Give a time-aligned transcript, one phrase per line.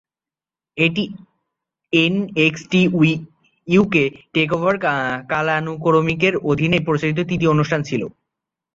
[0.77, 1.03] এটি
[1.93, 2.81] NXT
[3.67, 4.75] UK takeover
[5.29, 8.01] কালানুক্রমিকের অধীনে প্রচারিত তৃতীয় অনুষ্ঠান ছিল।